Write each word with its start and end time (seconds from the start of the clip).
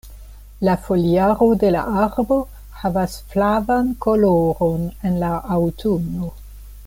La 0.67 0.73
foliaro 0.85 1.47
de 1.63 1.69
la 1.75 1.83
arbo 2.05 2.37
havas 2.83 3.19
flavan 3.35 3.93
koloron 4.07 4.89
en 5.11 5.21
la 5.25 5.31
aŭtuno. 5.59 6.31